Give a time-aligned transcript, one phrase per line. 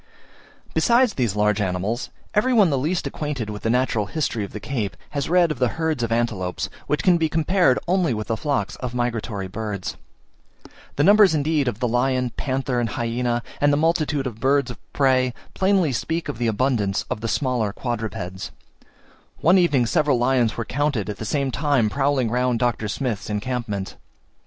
[0.73, 4.59] Besides these large animals, every one the least acquainted with the natural history of the
[4.59, 8.35] Cape, has read of the herds of antelopes, which can be compared only with the
[8.35, 9.97] flocks of migratory birds.
[10.95, 14.79] The numbers indeed of the lion, panther, and hyaena, and the multitude of birds of
[14.91, 18.49] prey, plainly speak of the abundance of the smaller quadrupeds:
[19.37, 22.87] one evening seven lions were counted at the same time prowling round Dr.
[22.87, 23.97] Smith's encampment.